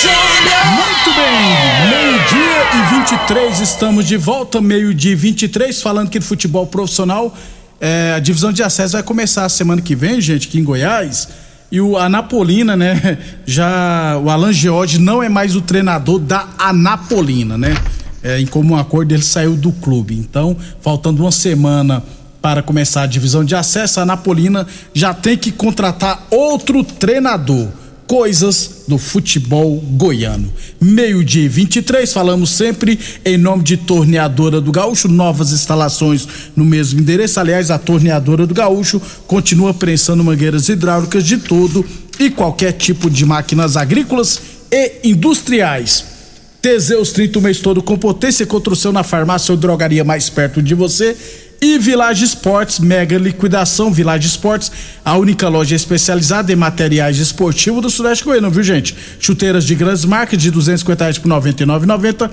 Muito 0.00 1.12
bem, 1.16 1.90
meio-dia 1.90 2.68
e 2.72 3.00
23, 3.00 3.58
estamos 3.58 4.06
de 4.06 4.16
volta, 4.16 4.60
meio-dia 4.60 5.10
e 5.10 5.16
23, 5.16 5.82
falando 5.82 6.08
que 6.08 6.20
de 6.20 6.24
futebol 6.24 6.68
profissional, 6.68 7.36
é, 7.80 8.12
a 8.14 8.20
divisão 8.20 8.52
de 8.52 8.62
acesso 8.62 8.92
vai 8.92 9.02
começar 9.02 9.44
a 9.44 9.48
semana 9.48 9.82
que 9.82 9.96
vem, 9.96 10.20
gente, 10.20 10.46
aqui 10.46 10.60
em 10.60 10.62
Goiás. 10.62 11.28
E 11.72 11.80
o 11.80 11.98
Anapolina, 11.98 12.76
né? 12.76 13.18
Já 13.44 14.16
o 14.22 14.30
Alan 14.30 14.52
George 14.52 15.00
não 15.00 15.20
é 15.20 15.28
mais 15.28 15.56
o 15.56 15.60
treinador 15.60 16.20
da 16.20 16.46
Anapolina, 16.56 17.58
né? 17.58 17.76
É, 18.22 18.38
em 18.38 18.46
comum 18.46 18.76
acordo 18.76 19.12
ele 19.12 19.22
saiu 19.22 19.56
do 19.56 19.72
clube. 19.72 20.14
Então, 20.14 20.56
faltando 20.80 21.24
uma 21.24 21.32
semana 21.32 22.04
para 22.40 22.62
começar 22.62 23.02
a 23.02 23.06
divisão 23.06 23.44
de 23.44 23.56
acesso, 23.56 23.98
a 23.98 24.04
Anapolina 24.04 24.64
já 24.94 25.12
tem 25.12 25.36
que 25.36 25.50
contratar 25.50 26.24
outro 26.30 26.84
treinador 26.84 27.66
coisas 28.08 28.84
do 28.88 28.96
futebol 28.96 29.76
goiano. 29.76 30.50
Meio-dia 30.80 31.44
e 31.44 31.48
23, 31.48 32.10
falamos 32.10 32.50
sempre 32.50 32.98
em 33.22 33.36
nome 33.36 33.62
de 33.62 33.76
Torneadora 33.76 34.62
do 34.62 34.72
Gaúcho, 34.72 35.08
novas 35.08 35.52
instalações 35.52 36.26
no 36.56 36.64
mesmo 36.64 36.98
endereço. 36.98 37.38
Aliás, 37.38 37.70
a 37.70 37.78
Torneadora 37.78 38.46
do 38.46 38.54
Gaúcho 38.54 39.00
continua 39.26 39.74
prensando 39.74 40.24
mangueiras 40.24 40.70
hidráulicas 40.70 41.22
de 41.22 41.36
todo 41.36 41.84
e 42.18 42.30
qualquer 42.30 42.72
tipo 42.72 43.10
de 43.10 43.26
máquinas 43.26 43.76
agrícolas 43.76 44.40
e 44.72 45.10
industriais. 45.10 46.16
Teseus 46.62 47.12
30 47.12 47.38
o 47.38 47.42
mês 47.42 47.60
todo 47.60 47.82
com 47.82 47.96
potência 47.96 48.44
contra 48.44 48.72
o 48.72 48.76
seu 48.76 48.90
na 48.90 49.04
farmácia 49.04 49.52
ou 49.52 49.58
drogaria 49.58 50.02
mais 50.02 50.28
perto 50.28 50.60
de 50.62 50.74
você. 50.74 51.16
E 51.60 51.76
Village 51.76 52.24
Esportes, 52.24 52.78
mega 52.78 53.18
liquidação. 53.18 53.92
Village 53.92 54.28
Esportes, 54.28 54.70
a 55.04 55.16
única 55.16 55.48
loja 55.48 55.74
especializada 55.74 56.52
em 56.52 56.56
materiais 56.56 57.18
esportivos 57.18 57.82
do 57.82 57.90
Sudeste 57.90 58.24
Goiano, 58.24 58.50
viu 58.50 58.62
gente? 58.62 58.94
Chuteiras 59.18 59.64
de 59.64 59.74
grandes 59.74 60.04
marcas 60.04 60.40
de 60.40 60.52
250 60.52 61.04
reais 61.04 61.18
por 61.18 61.28
99,90. 61.28 62.30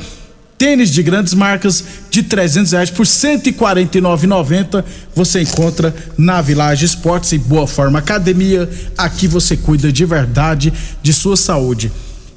Tênis 0.58 0.90
de 0.92 1.04
grandes 1.04 1.34
marcas 1.34 1.84
de 2.10 2.24
300 2.24 2.72
reais 2.72 2.90
por 2.90 3.06
149,90 3.06 4.86
você 5.14 5.42
encontra 5.42 5.94
na 6.18 6.42
Village 6.42 6.86
Esportes 6.86 7.34
e 7.34 7.38
Boa 7.38 7.68
Forma 7.68 8.00
Academia. 8.00 8.70
Aqui 8.98 9.28
você 9.28 9.58
cuida 9.58 9.92
de 9.92 10.06
verdade 10.06 10.72
de 11.02 11.12
sua 11.12 11.36
saúde. 11.36 11.92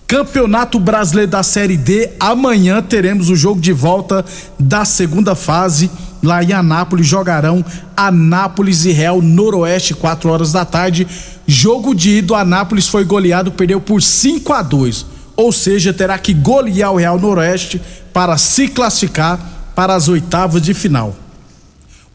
Campeonato 0.08 0.80
Brasileiro 0.80 1.30
da 1.30 1.42
Série 1.42 1.76
D. 1.76 2.08
Amanhã 2.18 2.80
teremos 2.80 3.28
o 3.28 3.36
jogo 3.36 3.60
de 3.60 3.72
volta 3.72 4.24
da 4.58 4.84
segunda 4.84 5.34
fase. 5.34 5.90
Lá 6.22 6.42
em 6.42 6.52
Anápolis 6.52 7.06
jogarão 7.06 7.64
Anápolis 7.96 8.84
e 8.84 8.92
Real 8.92 9.22
Noroeste, 9.22 9.94
4 9.94 10.28
horas 10.30 10.52
da 10.52 10.64
tarde. 10.64 11.06
Jogo 11.46 11.94
de 11.94 12.18
ida, 12.18 12.36
Anápolis 12.36 12.88
foi 12.88 13.04
goleado, 13.04 13.52
perdeu 13.52 13.80
por 13.80 14.02
5 14.02 14.52
a 14.52 14.62
2 14.62 15.06
Ou 15.36 15.52
seja, 15.52 15.92
terá 15.92 16.18
que 16.18 16.34
golear 16.34 16.92
o 16.92 16.96
Real 16.96 17.18
Noroeste 17.18 17.80
para 18.12 18.36
se 18.36 18.68
classificar 18.68 19.38
para 19.74 19.94
as 19.94 20.08
oitavas 20.08 20.60
de 20.60 20.74
final. 20.74 21.14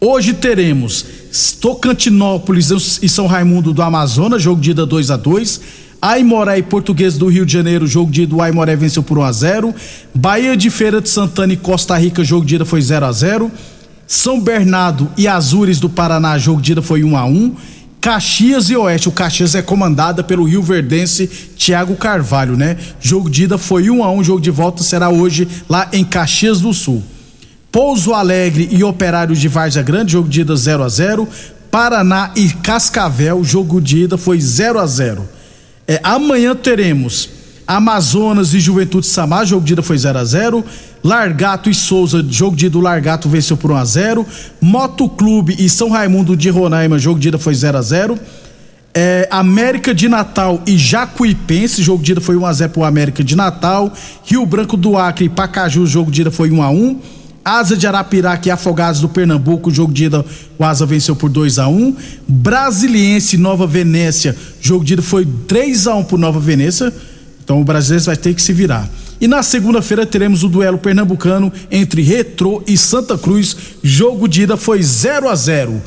Hoje 0.06 0.34
teremos 0.34 1.06
Tocantinópolis 1.62 3.00
e 3.02 3.08
São 3.08 3.26
Raimundo 3.26 3.74
do 3.74 3.82
Amazonas, 3.82 4.42
jogo 4.42 4.60
de 4.60 4.72
ida 4.72 4.86
2 4.86 5.10
a 5.10 5.16
2 5.16 5.62
Aimoré 6.02 6.58
e 6.58 6.62
Português 6.62 7.18
do 7.18 7.28
Rio 7.28 7.46
de 7.46 7.54
Janeiro, 7.54 7.88
jogo 7.88 8.12
de 8.12 8.24
ida, 8.24 8.36
o 8.36 8.42
Aimoré 8.42 8.76
venceu 8.76 9.02
por 9.02 9.18
1 9.18 9.24
a 9.24 9.32
0 9.32 9.76
Bahia 10.13 10.58
de 10.58 10.70
Feira 10.70 11.00
de 11.00 11.08
Santana 11.08 11.54
e 11.54 11.56
Costa 11.56 11.98
Rica, 11.98 12.22
jogo 12.22 12.46
de 12.46 12.56
ida 12.56 12.66
foi 12.66 12.82
0 12.82 13.06
a 13.06 13.12
0 13.13 13.50
São 14.08 14.39
Bernardo 14.39 15.10
e 15.18 15.28
Azures 15.28 15.80
do 15.80 15.89
Paraná, 15.89 16.38
jogo 16.38 16.62
de 16.62 16.74
ida 16.74 16.82
foi 16.82 17.04
1 17.04 17.18
a 17.18 17.26
1 17.26 17.56
Caxias 18.04 18.70
e 18.70 18.76
Oeste, 18.76 19.08
o 19.08 19.13
Caxias 19.13 19.56
é 19.56 19.62
comandada 19.62 20.22
pelo 20.22 20.44
Rio 20.44 20.62
Verdense 20.62 21.26
Thiago 21.26 21.96
Carvalho, 21.96 22.58
né? 22.58 22.76
Jogo 23.00 23.30
de 23.30 23.44
ida 23.44 23.58
foi 23.58 23.89
1 23.89 24.04
a 24.04 24.12
1, 24.12 24.24
jogo 24.26 24.42
de 24.42 24.52
volta 24.52 24.84
será 24.84 25.10
hoje 25.10 25.48
lá 25.70 25.88
em 25.94 26.04
Caxias 26.04 26.60
do 26.60 26.74
Sul. 26.74 27.02
Pouso 27.72 28.13
Alegre 28.13 28.68
e 28.70 28.84
Operários 28.84 29.39
de 29.39 29.48
Várzea 29.48 29.82
Grande, 29.82 30.12
jogo 30.12 30.28
de 30.28 30.42
ida 30.42 30.54
0 30.54 30.84
a 30.84 30.89
0 30.89 31.30
Paraná 31.72 32.32
e 32.36 32.50
Cascavel, 32.50 33.42
jogo 33.42 33.80
de 33.80 34.04
ida 34.04 34.18
foi 34.18 34.38
0 34.39 34.80
a 34.80 34.86
0 34.86 35.28
é, 35.88 36.02
Amanhã 36.04 36.54
teremos 36.54 37.30
Amazonas 37.67 38.54
e 38.54 38.60
Juventude 38.60 39.08
Samar, 39.08 39.45
jogo 39.45 39.65
de 39.65 39.73
ida 39.73 39.82
foi 39.82 39.97
0 39.97 40.19
a 40.19 40.26
0 40.26 40.65
Largato 41.04 41.69
e 41.69 41.73
Souza, 41.73 42.26
jogo 42.30 42.56
de 42.56 42.65
ida 42.65 42.73
do 42.73 42.82
Largato 42.82 43.30
venceu 43.30 43.58
por 43.58 43.71
1 43.71 43.76
a 43.76 43.86
0 43.86 44.26
Moto 44.62 45.10
Clube 45.10 45.56
e 45.58 45.69
São 45.69 45.89
Raimundo 45.89 46.36
de 46.36 46.49
Roraima, 46.49 46.99
jogo 46.99 47.19
de 47.19 47.30
ida 47.30 47.38
foi 47.38 47.54
0 47.54 47.78
a 47.78 47.82
0 47.82 48.19
é, 48.93 49.28
América 49.32 49.93
de 49.93 50.08
Natal 50.08 50.62
e 50.67 50.78
Jacuipense, 50.78 51.82
jogo 51.82 52.04
de 52.04 52.12
ida 52.12 52.21
foi 52.21 52.36
1 52.36 52.45
a 52.45 52.54
0 52.54 52.71
pro 52.71 52.84
América 52.84 53.23
de 53.23 53.36
Natal. 53.36 53.91
Rio 54.23 54.45
Branco 54.45 54.78
do 54.78 54.97
Acre 54.97 55.26
e 55.26 55.30
Pacaju, 55.30 55.86
jogo 55.88 56.12
de 56.12 56.21
ida 56.21 56.32
foi 56.32 56.52
1 56.52 56.62
a 56.62 56.69
1. 56.69 56.99
Asa 57.43 57.76
de 57.76 57.86
Arapiraca 57.86 58.47
e 58.47 58.52
Afogados 58.52 59.02
do 59.02 59.10
Pernambuco, 59.10 59.69
jogo 59.69 59.91
de 59.91 60.06
ida, 60.06 60.23
o 60.58 60.63
Asa 60.63 60.86
venceu 60.86 61.15
por 61.15 61.30
2 61.30 61.60
a 61.60 61.67
1. 61.67 61.95
Brasiliense 62.28 63.36
Nova 63.36 63.65
Venécia, 63.65 64.36
jogo 64.62 64.86
de 64.86 64.93
ida 64.93 65.02
foi 65.02 65.28
3 65.47 65.88
a 65.88 65.95
1 65.95 66.04
pro 66.04 66.17
Nova 66.17 66.39
Venécia. 66.39 66.93
Então 67.43 67.60
o 67.60 67.63
brasileiro 67.63 68.06
vai 68.06 68.17
ter 68.17 68.34
que 68.34 68.41
se 68.41 68.53
virar. 68.53 68.89
E 69.19 69.27
na 69.27 69.43
segunda-feira 69.43 70.06
teremos 70.06 70.43
o 70.43 70.49
duelo 70.49 70.77
pernambucano 70.77 71.51
entre 71.71 72.01
Retrô 72.01 72.63
e 72.65 72.77
Santa 72.77 73.17
Cruz. 73.17 73.56
Jogo 73.84 74.27
de 74.27 74.43
ida 74.43 74.58
foi 74.58 74.82
0 74.82 75.29
a 75.29 75.36
0. 75.36 75.82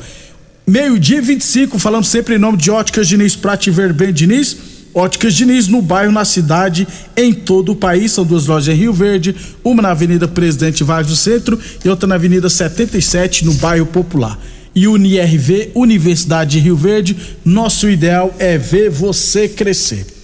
Meio-dia 0.65 1.21
25, 1.21 1.79
falando 1.79 2.03
sempre 2.03 2.35
em 2.35 2.37
nome 2.37 2.57
de 2.57 2.69
Óticas 2.69 3.07
Diniz, 3.07 3.35
Prate 3.35 3.71
Ver 3.71 3.93
bem 3.93 4.11
Diniz. 4.11 4.57
Óticas 4.93 5.35
Diniz 5.35 5.67
no 5.67 5.81
bairro, 5.81 6.11
na 6.11 6.25
cidade, 6.25 6.87
em 7.15 7.33
todo 7.33 7.71
o 7.71 7.75
país. 7.75 8.11
São 8.11 8.25
duas 8.25 8.47
lojas 8.47 8.73
em 8.73 8.77
Rio 8.77 8.91
Verde, 8.91 9.35
uma 9.63 9.81
na 9.81 9.91
Avenida 9.91 10.27
Presidente 10.27 10.83
Vargas 10.83 11.11
do 11.11 11.15
Centro 11.15 11.59
e 11.85 11.87
outra 11.87 12.07
na 12.07 12.15
Avenida 12.15 12.49
77, 12.49 13.45
no 13.45 13.53
bairro 13.53 13.85
Popular. 13.85 14.39
E 14.73 14.87
UniRV, 14.87 15.71
Universidade 15.75 16.51
de 16.51 16.59
Rio 16.59 16.75
Verde, 16.75 17.15
nosso 17.45 17.87
ideal 17.87 18.35
é 18.39 18.57
ver 18.57 18.89
você 18.89 19.47
crescer. 19.47 20.16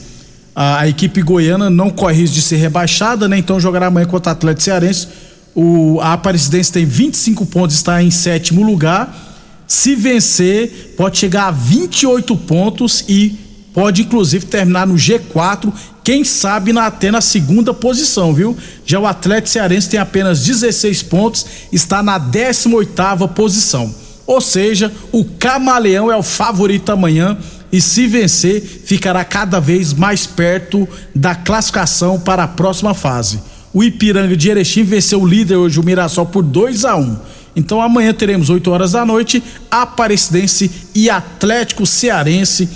A, 0.56 0.82
a 0.82 0.88
equipe 0.88 1.21
goiana 1.21 1.69
não 1.69 1.89
corre 1.89 2.21
risco 2.21 2.36
de 2.36 2.41
ser 2.41 2.58
rebaixada, 2.58 3.28
né? 3.28 3.38
Então 3.38 3.60
jogará 3.60 3.88
amanhã 3.88 4.06
contra 4.06 4.32
o 4.32 4.34
Atlético 4.34 4.63
Cearense 4.63 5.08
o, 5.56 6.00
a 6.02 6.13
Aparecidense 6.13 6.72
tem 6.72 6.86
25 6.86 7.46
pontos, 7.46 7.78
está 7.78 8.04
em 8.04 8.12
sétimo 8.12 8.63
lugar. 8.63 9.24
Se 9.65 9.96
vencer, 9.96 10.94
pode 10.98 11.18
chegar 11.18 11.48
a 11.48 11.52
28 11.52 12.36
pontos 12.38 13.06
e 13.08 13.39
pode 13.74 14.04
inclusive 14.04 14.46
terminar 14.46 14.86
no 14.86 14.96
G4, 14.96 15.72
quem 16.04 16.24
sabe 16.24 16.72
na, 16.72 16.86
até 16.86 17.10
na 17.10 17.20
segunda 17.20 17.74
posição, 17.74 18.34
viu? 18.34 18.56
Já 18.86 19.00
o 19.00 19.08
Atlético 19.08 19.50
Cearense 19.50 19.89
tem 19.89 20.00
apenas 20.00 20.44
16 20.44 21.02
pontos, 21.04 21.46
está 21.72 22.04
na 22.04 22.20
18ª 22.20 23.28
posição. 23.30 23.94
Ou 24.28 24.39
seja, 24.39 24.91
o 25.12 25.26
Camaleão 25.26 26.12
é 26.12 26.15
o 26.15 26.24
favorito 26.24 26.91
amanhã 26.91 27.38
e 27.72 27.82
se 27.82 28.08
vencer, 28.08 28.62
ficará 28.62 29.26
cada 29.26 29.60
vez 29.60 29.94
mais 29.94 30.26
perto 30.26 30.88
da 31.13 31.36
classificação 31.36 32.20
para 32.20 32.44
a 32.44 32.48
próxima 32.48 32.94
fase. 32.94 33.39
O 33.76 33.84
Ipiranga 33.84 34.38
de 34.38 34.50
Erechim 34.50 34.84
venceu 34.84 35.22
o 35.22 35.28
líder 35.28 35.58
hoje, 35.58 35.82
o 35.82 35.84
Mirassol, 35.84 36.26
por 36.26 36.42
2 36.42 36.86
a 36.86 36.96
1 36.96 37.02
um. 37.02 37.18
Então 37.58 37.82
amanhã 37.82 38.14
teremos 38.14 38.50
8 38.50 38.72
horas 38.72 38.94
da 38.94 39.06
noite, 39.06 39.44
Aparecidense 39.70 40.72
e 40.96 41.10
Atlético 41.10 41.86
Cearense 41.86 42.70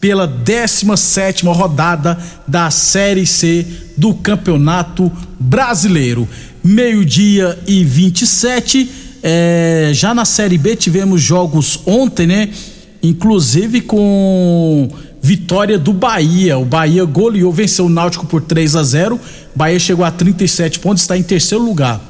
pela 0.00 0.28
17 0.28 1.44
rodada 1.46 2.16
da 2.46 2.70
Série 2.70 3.26
C 3.26 3.66
do 3.96 4.14
Campeonato 4.14 5.10
Brasileiro. 5.40 6.28
Meio-dia 6.62 7.58
e 7.66 7.82
27. 7.82 8.88
É, 9.24 9.90
já 9.92 10.14
na 10.14 10.24
Série 10.24 10.56
B 10.56 10.76
tivemos 10.76 11.20
jogos 11.20 11.80
ontem, 11.84 12.28
né? 12.28 12.50
Inclusive 13.02 13.80
com 13.80 14.88
vitória 15.20 15.78
do 15.78 15.92
Bahia. 15.92 16.58
O 16.58 16.66
Bahia 16.66 17.04
goleou, 17.06 17.50
venceu 17.50 17.86
o 17.86 17.88
Náutico 17.88 18.26
por 18.26 18.42
3 18.42 18.76
a 18.76 18.82
0. 18.82 19.18
Bahia 19.54 19.78
chegou 19.78 20.04
a 20.04 20.10
37 20.10 20.80
pontos, 20.80 21.02
está 21.02 21.16
em 21.16 21.22
terceiro 21.22 21.64
lugar. 21.64 22.00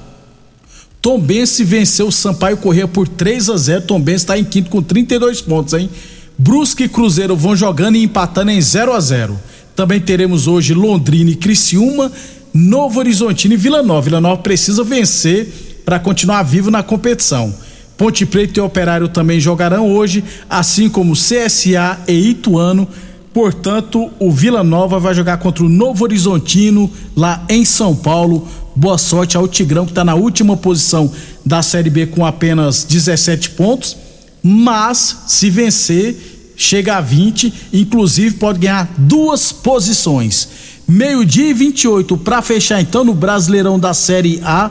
Tombense 1.00 1.62
venceu 1.62 2.08
o 2.08 2.12
Sampaio 2.12 2.56
Corrêa 2.56 2.88
por 2.88 3.06
3 3.06 3.50
a 3.50 3.56
0. 3.56 3.82
Tombense 3.82 4.24
está 4.24 4.38
em 4.38 4.44
quinto 4.44 4.70
com 4.70 4.82
32 4.82 5.42
pontos, 5.42 5.74
hein? 5.74 5.90
Brusque 6.38 6.84
e 6.84 6.88
Cruzeiro 6.88 7.36
vão 7.36 7.54
jogando 7.54 7.96
e 7.96 8.02
empatando 8.02 8.50
em 8.50 8.60
0 8.60 8.92
a 8.92 9.00
0. 9.00 9.38
Também 9.76 10.00
teremos 10.00 10.46
hoje 10.46 10.72
Londrina 10.72 11.30
e 11.30 11.36
Criciúma, 11.36 12.10
Novo 12.52 13.00
Horizontino 13.00 13.54
e 13.54 13.56
Vila 13.56 13.82
Nova. 13.82 14.00
Vila 14.00 14.20
Nova 14.20 14.40
precisa 14.40 14.82
vencer 14.82 15.82
para 15.84 15.98
continuar 15.98 16.42
vivo 16.42 16.70
na 16.70 16.82
competição. 16.82 17.54
Ponte 17.98 18.24
Preta 18.24 18.58
e 18.58 18.62
Operário 18.62 19.08
também 19.08 19.38
jogarão 19.38 19.92
hoje, 19.92 20.24
assim 20.48 20.88
como 20.88 21.14
CSA 21.14 22.00
e 22.08 22.30
Ituano. 22.30 22.88
Portanto, 23.34 24.12
o 24.20 24.30
Vila 24.30 24.62
Nova 24.62 25.00
vai 25.00 25.12
jogar 25.12 25.38
contra 25.38 25.64
o 25.64 25.68
Novo 25.68 26.04
Horizontino 26.04 26.88
lá 27.16 27.44
em 27.48 27.64
São 27.64 27.96
Paulo. 27.96 28.46
Boa 28.76 28.96
sorte 28.96 29.36
ao 29.36 29.48
Tigrão 29.48 29.84
que 29.84 29.90
está 29.90 30.04
na 30.04 30.14
última 30.14 30.56
posição 30.56 31.10
da 31.44 31.60
Série 31.60 31.90
B 31.90 32.06
com 32.06 32.24
apenas 32.24 32.84
17 32.84 33.50
pontos, 33.50 33.96
mas 34.40 35.24
se 35.26 35.50
vencer 35.50 36.54
chega 36.56 36.96
a 36.96 37.00
20, 37.00 37.52
inclusive 37.72 38.36
pode 38.36 38.60
ganhar 38.60 38.88
duas 38.96 39.50
posições. 39.50 40.48
Meio-dia 40.86 41.50
e 41.50 41.54
28 41.54 42.16
para 42.18 42.40
fechar 42.40 42.80
então 42.80 43.04
no 43.04 43.14
Brasileirão 43.14 43.80
da 43.80 43.92
Série 43.92 44.40
A, 44.44 44.70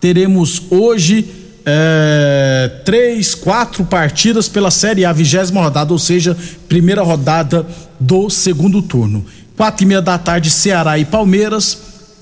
teremos 0.00 0.62
hoje 0.70 1.28
é, 1.70 2.80
três, 2.82 3.34
quatro 3.34 3.84
partidas 3.84 4.48
pela 4.48 4.70
Série 4.70 5.04
A, 5.04 5.12
vigésima 5.12 5.60
rodada, 5.60 5.92
ou 5.92 5.98
seja, 5.98 6.34
primeira 6.66 7.02
rodada 7.02 7.66
do 8.00 8.30
segundo 8.30 8.80
turno. 8.80 9.22
Quatro 9.54 9.84
e 9.84 9.86
meia 9.86 10.00
da 10.00 10.16
tarde, 10.16 10.50
Ceará 10.50 10.98
e 10.98 11.04
Palmeiras. 11.04 11.78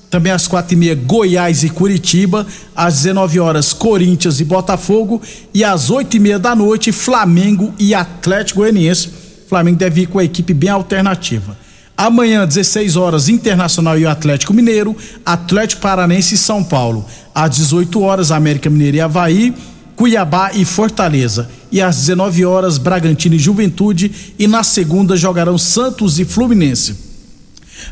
Também 0.09 0.33
às 0.33 0.47
quatro 0.47 0.73
e 0.73 0.77
meia, 0.77 0.95
Goiás 0.95 1.63
e 1.63 1.69
Curitiba. 1.69 2.45
Às 2.75 2.95
19 2.95 3.39
horas, 3.39 3.71
Corinthians 3.71 4.41
e 4.41 4.43
Botafogo. 4.43 5.21
E 5.53 5.63
às 5.63 5.89
oito 5.89 6.17
e 6.17 6.19
meia 6.19 6.39
da 6.39 6.53
noite, 6.53 6.91
Flamengo 6.91 7.73
e 7.79 7.93
Atlético 7.93 8.59
Goianiense. 8.59 9.09
Flamengo 9.47 9.77
deve 9.77 10.01
ir 10.01 10.07
com 10.07 10.19
a 10.19 10.25
equipe 10.25 10.53
bem 10.53 10.69
alternativa. 10.69 11.57
Amanhã, 11.97 12.45
16 12.45 12.95
horas, 12.95 13.27
Internacional 13.27 13.97
e 13.97 14.05
Atlético 14.05 14.53
Mineiro, 14.53 14.95
Atlético 15.25 15.81
Paranense 15.81 16.35
e 16.35 16.37
São 16.37 16.63
Paulo. 16.63 17.03
Às 17.33 17.55
18 17.55 17.99
horas, 18.01 18.31
América 18.31 18.69
Mineira 18.69 18.97
e 18.97 19.01
Havaí, 19.01 19.55
Cuiabá 19.95 20.51
e 20.53 20.63
Fortaleza. 20.63 21.49
E 21.71 21.81
às 21.81 21.95
19 21.95 22.45
horas, 22.45 22.77
Bragantino 22.77 23.33
e 23.33 23.39
Juventude. 23.39 24.11
E 24.37 24.45
na 24.45 24.63
segunda 24.63 25.17
jogarão 25.17 25.57
Santos 25.57 26.19
e 26.19 26.25
Fluminense. 26.25 27.07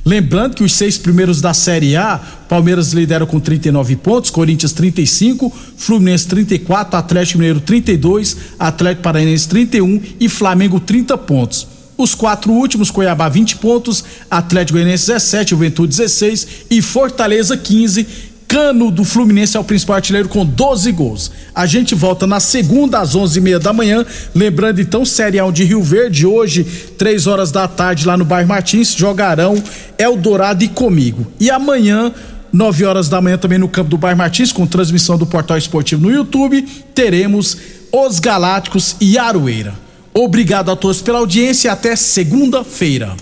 Lembrando 0.06 0.56
que 0.56 0.64
os 0.64 0.74
seis 0.74 1.00
primeiros 1.00 1.42
da 1.42 1.54
Série 1.54 1.96
A, 1.96 2.20
Palmeiras 2.48 2.94
lidera 2.94 3.26
com 3.26 3.40
39 3.40 3.96
pontos, 3.96 4.30
Corinthians 4.30 4.72
35, 4.72 5.52
Fluminense 5.78 6.28
34, 6.28 7.00
Atlético 7.00 7.40
Mineiro 7.40 7.60
32, 7.60 8.38
Atlético 8.60 9.02
Paranaense 9.02 9.50
31 9.50 10.02
e 10.20 10.30
Flamengo 10.30 10.80
30 10.80 11.18
pontos. 11.18 11.75
Os 11.98 12.14
quatro 12.14 12.52
últimos, 12.52 12.92
Cuiabá 12.92 13.30
20 13.30 13.58
pontos, 13.58 14.04
Atlético 14.30 14.74
Goianiense 14.78 15.08
17, 15.08 15.52
Juventude 15.52 15.90
16 15.90 16.48
e 16.70 16.82
Fortaleza 16.82 17.56
15. 17.56 18.06
Cano 18.48 18.92
do 18.92 19.04
Fluminense 19.04 19.58
é 19.58 19.60
o 19.60 19.64
principal 19.64 19.96
artilheiro 19.96 20.30
com 20.30 20.46
12 20.46 20.92
gols. 20.92 21.32
A 21.54 21.66
gente 21.66 21.96
volta 21.96 22.28
na 22.28 22.40
segunda 22.40 23.00
às 23.00 23.16
11:30 23.16 23.60
da 23.60 23.74
manhã. 23.74 24.06
Lembrando 24.36 24.80
então, 24.80 25.04
Série 25.04 25.40
A 25.40 25.50
de 25.50 25.64
Rio 25.64 25.82
Verde, 25.82 26.26
hoje, 26.26 26.64
3 26.64 27.28
horas 27.28 27.52
da 27.52 27.68
tarde, 27.68 28.06
lá 28.06 28.16
no 28.16 28.24
bairro 28.24 28.48
Martins, 28.48 28.94
jogarão 28.94 29.62
Eldorado 29.98 30.64
e 30.64 30.68
comigo. 30.68 31.26
E 31.40 31.50
amanhã, 31.50 32.14
9 32.54 32.86
horas 32.86 33.10
da 33.10 33.20
manhã, 33.20 33.38
também 33.38 33.58
no 33.58 33.68
campo 33.68 33.90
do 33.90 33.98
bairro 33.98 34.18
Martins, 34.18 34.52
com 34.52 34.68
transmissão 34.68 35.18
do 35.18 35.26
Portal 35.26 35.58
Esportivo 35.58 36.04
no 36.04 36.12
YouTube, 36.12 36.62
teremos 36.94 37.58
os 37.92 38.20
Galácticos 38.20 38.96
e 39.02 39.18
Aroeira. 39.18 39.85
Obrigado 40.18 40.72
a 40.72 40.78
todos 40.78 41.02
pela 41.02 41.20
audiência 41.20 41.68
e 41.68 41.72
até 41.72 41.94
segunda-feira. 41.94 43.18